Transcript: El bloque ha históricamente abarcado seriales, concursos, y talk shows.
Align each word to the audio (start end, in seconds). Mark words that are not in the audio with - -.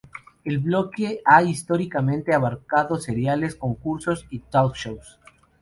El 0.45 0.57
bloque 0.57 1.21
ha 1.25 1.43
históricamente 1.43 2.33
abarcado 2.33 2.97
seriales, 2.97 3.53
concursos, 3.55 4.25
y 4.31 4.39
talk 4.39 4.73
shows. 4.73 5.19